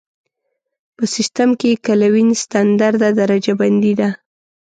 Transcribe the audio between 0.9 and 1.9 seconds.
په سیسټم کې